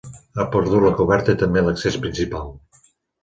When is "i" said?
1.37-1.39